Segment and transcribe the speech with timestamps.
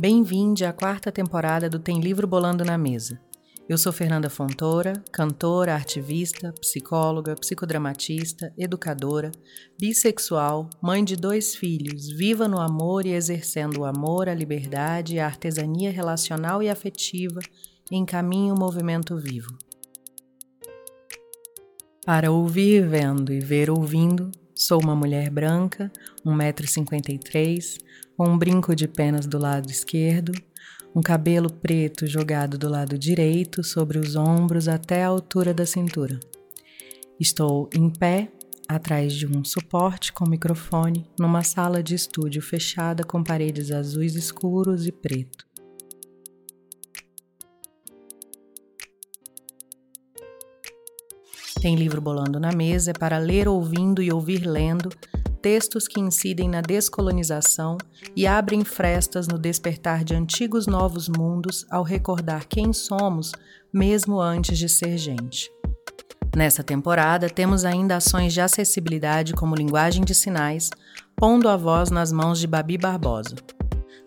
[0.00, 3.20] Bem-vinde à quarta temporada do Tem Livro Bolando na Mesa.
[3.68, 9.30] Eu sou Fernanda Fontoura, cantora, ativista, psicóloga, psicodramatista, educadora,
[9.78, 15.26] bissexual, mãe de dois filhos, viva no amor e exercendo o amor, a liberdade a
[15.26, 17.40] artesania relacional e afetiva
[17.88, 19.56] em caminho movimento vivo.
[22.04, 25.90] Para ouvir vendo e ver ouvindo, sou uma mulher branca,
[26.24, 27.80] 1,53m,
[28.14, 30.34] com um brinco de penas do lado esquerdo,
[30.94, 36.20] um cabelo preto jogado do lado direito sobre os ombros até a altura da cintura.
[37.18, 38.30] Estou em pé,
[38.68, 44.86] atrás de um suporte com microfone, numa sala de estúdio fechada com paredes azuis escuros
[44.86, 45.46] e preto.
[51.64, 54.90] Tem livro bolando na mesa é para ler ouvindo e ouvir lendo
[55.40, 57.78] textos que incidem na descolonização
[58.14, 63.32] e abrem frestas no despertar de antigos novos mundos ao recordar quem somos,
[63.72, 65.50] mesmo antes de ser gente.
[66.36, 70.68] Nessa temporada, temos ainda ações de acessibilidade como linguagem de sinais,
[71.16, 73.36] pondo a voz nas mãos de Babi Barbosa.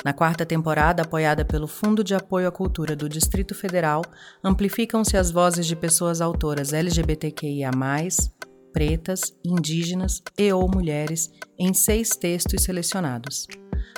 [0.08, 4.02] Na quarta temporada, apoiada pelo Fundo de Apoio à Cultura do Distrito Federal,
[4.42, 7.72] amplificam-se as vozes de pessoas autoras LGBTQIA,
[8.72, 13.48] pretas, indígenas e ou mulheres em seis textos selecionados.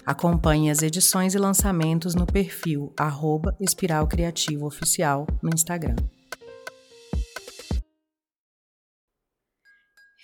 [0.04, 5.96] Acompanhe as edições e lançamentos no perfil arroba Espiral Criativo Oficial no Instagram.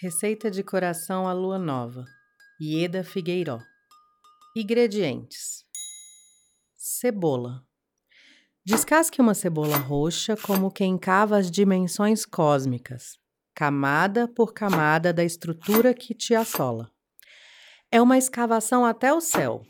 [0.02, 2.06] Receita de coração à lua nova.
[2.60, 3.60] Ieda Figueiró.
[4.58, 5.65] Ingredientes:
[6.98, 7.62] Cebola.
[8.64, 13.20] Descasque uma cebola roxa como quem cava as dimensões cósmicas
[13.54, 16.90] camada por camada da estrutura que te assola.
[17.92, 19.64] É uma escavação até o céu.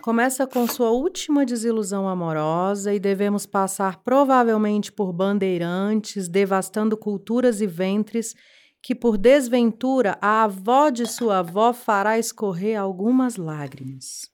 [0.00, 7.66] Começa com sua última desilusão amorosa e devemos passar provavelmente por bandeirantes, devastando culturas e
[7.66, 8.34] ventres
[8.82, 14.30] que por desventura a avó de sua avó fará escorrer algumas lágrimas.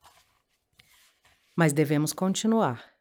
[1.56, 2.94] Mas devemos continuar.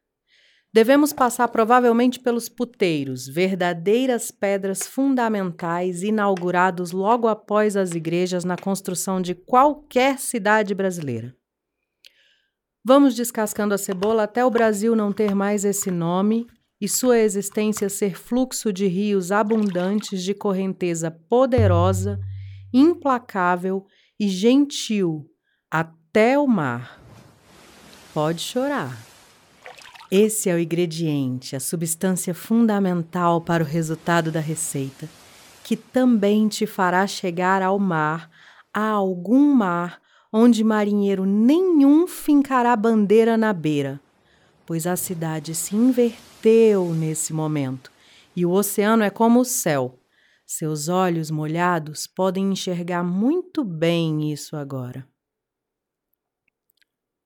[0.73, 9.21] Devemos passar provavelmente pelos puteiros, verdadeiras pedras fundamentais inaugurados logo após as igrejas na construção
[9.21, 11.35] de qualquer cidade brasileira.
[12.83, 16.47] Vamos descascando a cebola até o Brasil não ter mais esse nome
[16.81, 22.19] e sua existência ser fluxo de rios abundantes de correnteza poderosa,
[22.73, 23.85] implacável
[24.19, 25.23] e gentil
[25.71, 27.02] até o mar.
[28.13, 28.95] Pode chorar.
[30.11, 35.09] Esse é o ingrediente, a substância fundamental para o resultado da receita,
[35.63, 38.29] que também te fará chegar ao mar,
[38.71, 39.99] a algum mar,
[40.31, 43.99] onde marinheiro nenhum fincará bandeira na beira,
[44.63, 47.91] pois a cidade se inverteu nesse momento
[48.35, 49.99] e o oceano é como o céu.
[50.45, 55.07] Seus olhos molhados podem enxergar muito bem isso agora.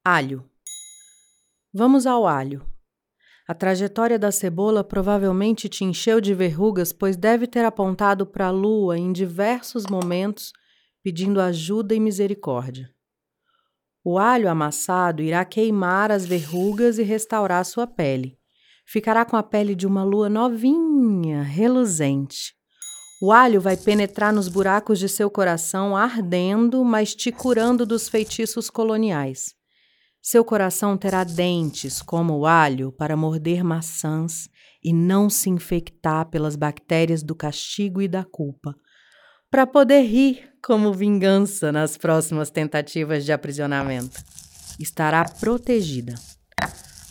[0.05, 0.49] Alho.
[1.79, 2.65] Vamos ao alho.
[3.47, 8.49] A trajetória da cebola provavelmente te encheu de verrugas, pois deve ter apontado para a
[8.49, 10.51] lua em diversos momentos,
[11.03, 12.89] pedindo ajuda e misericórdia.
[14.03, 18.39] O alho amassado irá queimar as verrugas e restaurar sua pele.
[18.83, 22.55] Ficará com a pele de uma lua novinha, reluzente.
[23.21, 28.67] O alho vai penetrar nos buracos de seu coração, ardendo, mas te curando dos feitiços
[28.67, 29.56] coloniais.
[30.29, 34.49] Seu coração terá dentes como o alho para morder maçãs
[34.83, 38.75] e não se infectar pelas bactérias do castigo e da culpa,
[39.49, 44.21] para poder rir como vingança nas próximas tentativas de aprisionamento.
[44.77, 46.15] Estará protegida.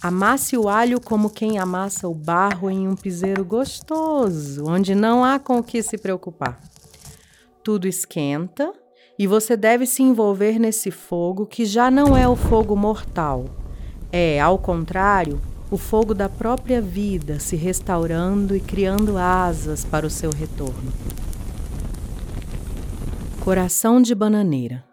[0.03, 5.38] Amasse o alho como quem amassa o barro em um piseiro gostoso, onde não há
[5.38, 6.60] com o que se preocupar.
[7.65, 8.71] Tudo esquenta
[9.18, 13.47] e você deve se envolver nesse fogo que já não é o fogo mortal.
[14.13, 15.41] É, ao contrário,
[15.71, 20.92] o fogo da própria vida se restaurando e criando asas para o seu retorno.
[23.41, 24.84] Coração de bananeira.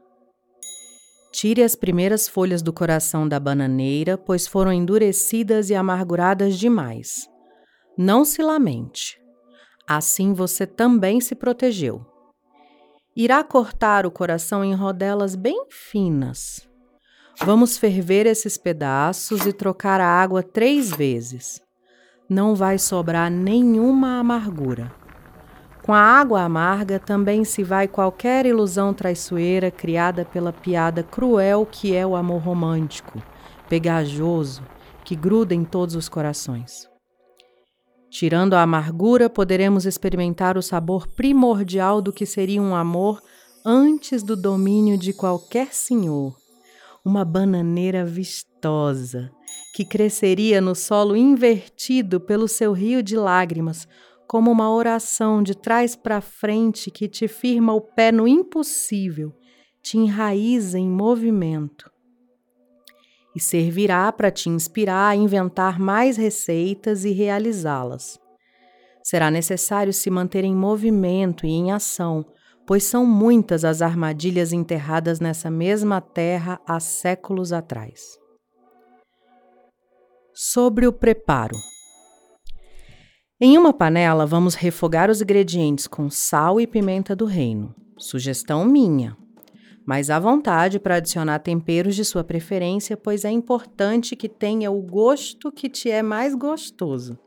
[1.31, 7.27] Tire as primeiras folhas do coração da bananeira, pois foram endurecidas e amarguradas demais.
[7.97, 9.19] Não se lamente.
[9.87, 12.12] Assim você também se protegeu
[13.15, 16.67] irá cortar o coração em rodelas bem finas.
[17.43, 21.61] Vamos ferver esses pedaços e trocar a água três vezes.
[22.29, 24.91] Não vai sobrar nenhuma amargura.
[25.83, 31.93] Com a água amarga também se vai qualquer ilusão traiçoeira criada pela piada cruel que
[31.93, 33.21] é o amor romântico,
[33.67, 34.63] pegajoso,
[35.03, 36.92] que gruda em todos os corações.
[38.13, 43.19] Tirando a amargura, poderemos experimentar o sabor primordial do que seria um amor
[43.65, 46.37] antes do domínio de qualquer senhor.
[47.03, 49.31] Uma bananeira vistosa,
[49.73, 53.87] que cresceria no solo invertido pelo seu rio de lágrimas,
[54.27, 59.33] como uma oração de trás para frente que te firma o pé no impossível,
[59.81, 61.92] te enraiza em movimento.
[63.35, 68.19] E servirá para te inspirar a inventar mais receitas e realizá-las.
[69.03, 72.25] Será necessário se manter em movimento e em ação,
[72.65, 78.17] pois são muitas as armadilhas enterradas nessa mesma terra há séculos atrás.
[80.33, 81.55] Sobre o preparo.
[83.39, 87.75] Em uma panela, vamos refogar os ingredientes com sal e pimenta do reino.
[87.97, 89.17] Sugestão minha.
[89.85, 94.81] Mas à vontade para adicionar temperos de sua preferência, pois é importante que tenha o
[94.81, 97.17] gosto que te é mais gostoso.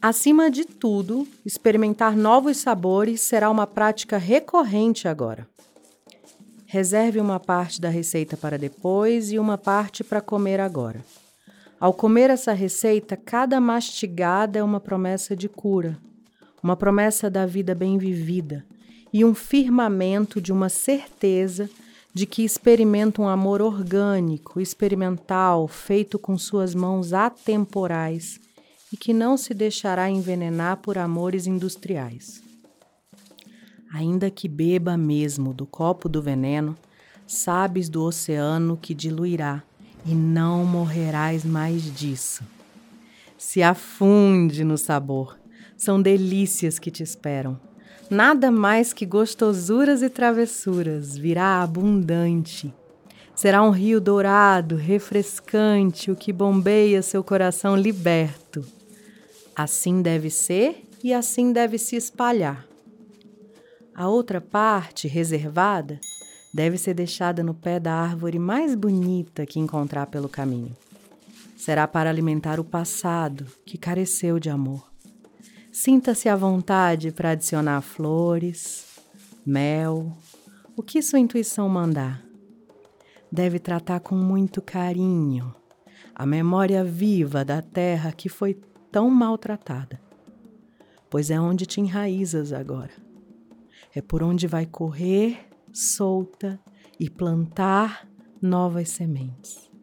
[0.00, 5.48] Acima de tudo, experimentar novos sabores será uma prática recorrente agora.
[6.66, 11.00] Reserve uma parte da receita para depois e uma parte para comer agora.
[11.80, 15.98] Ao comer essa receita, cada mastigada é uma promessa de cura,
[16.62, 18.64] uma promessa da vida bem vivida
[19.14, 21.70] e um firmamento de uma certeza
[22.12, 28.40] de que experimenta um amor orgânico, experimental, feito com suas mãos atemporais
[28.92, 32.42] e que não se deixará envenenar por amores industriais.
[33.92, 36.76] Ainda que beba mesmo do copo do veneno,
[37.24, 39.62] sabes do oceano que diluirá
[40.04, 42.42] e não morrerás mais disso.
[43.38, 45.38] Se afunde no sabor,
[45.76, 47.60] são delícias que te esperam.
[48.10, 52.72] Nada mais que gostosuras e travessuras, virá abundante.
[53.34, 58.64] Será um rio dourado, refrescante, o que bombeia seu coração liberto.
[59.56, 62.66] Assim deve ser e assim deve se espalhar.
[63.94, 65.98] A outra parte, reservada,
[66.52, 70.76] deve ser deixada no pé da árvore mais bonita que encontrar pelo caminho.
[71.56, 74.93] Será para alimentar o passado que careceu de amor.
[75.76, 79.00] Sinta-se à vontade para adicionar flores,
[79.44, 80.16] mel,
[80.76, 82.24] o que sua intuição mandar.
[83.30, 85.52] Deve tratar com muito carinho
[86.14, 88.56] a memória viva da terra que foi
[88.92, 90.00] tão maltratada,
[91.10, 92.92] pois é onde te enraizas agora.
[93.92, 96.56] É por onde vai correr solta
[97.00, 98.08] e plantar
[98.40, 99.73] novas sementes.